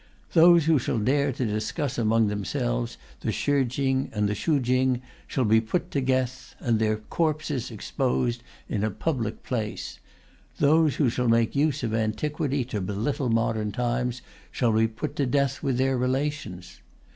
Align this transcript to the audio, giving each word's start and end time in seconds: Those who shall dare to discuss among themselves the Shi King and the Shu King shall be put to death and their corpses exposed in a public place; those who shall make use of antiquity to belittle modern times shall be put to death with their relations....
Those 0.33 0.65
who 0.65 0.79
shall 0.79 0.97
dare 0.97 1.31
to 1.31 1.45
discuss 1.45 1.99
among 1.99 2.25
themselves 2.25 2.97
the 3.19 3.31
Shi 3.31 3.63
King 3.65 4.09
and 4.15 4.27
the 4.27 4.33
Shu 4.33 4.59
King 4.59 4.99
shall 5.27 5.43
be 5.45 5.61
put 5.61 5.91
to 5.91 6.01
death 6.01 6.55
and 6.59 6.79
their 6.79 6.95
corpses 6.97 7.69
exposed 7.69 8.41
in 8.67 8.83
a 8.83 8.89
public 8.89 9.43
place; 9.43 9.99
those 10.57 10.95
who 10.95 11.11
shall 11.11 11.27
make 11.29 11.55
use 11.55 11.83
of 11.83 11.93
antiquity 11.93 12.65
to 12.65 12.81
belittle 12.81 13.29
modern 13.29 13.71
times 13.71 14.23
shall 14.49 14.71
be 14.73 14.87
put 14.87 15.15
to 15.17 15.27
death 15.27 15.61
with 15.61 15.77
their 15.77 15.99
relations.... 15.99 16.79